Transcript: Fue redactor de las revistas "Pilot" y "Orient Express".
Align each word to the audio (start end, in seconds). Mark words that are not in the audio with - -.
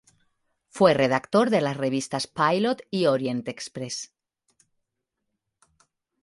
Fue 0.71 0.95
redactor 0.95 1.51
de 1.51 1.61
las 1.61 1.77
revistas 1.77 2.25
"Pilot" 2.25 2.81
y 2.89 3.05
"Orient 3.05 3.47
Express". 3.47 4.11